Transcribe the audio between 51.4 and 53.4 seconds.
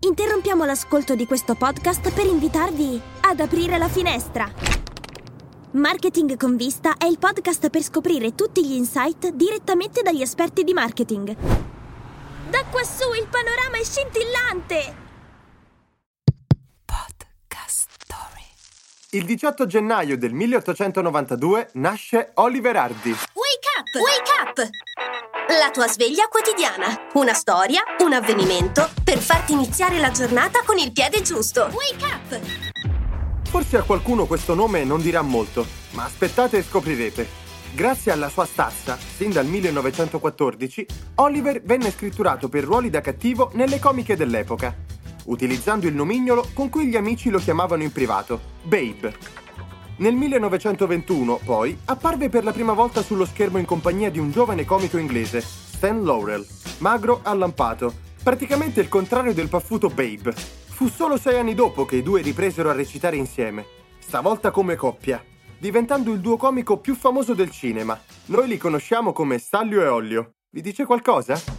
poi, apparve per la prima volta sullo